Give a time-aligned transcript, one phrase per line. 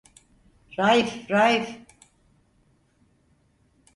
[0.77, 1.67] Raif, Raif.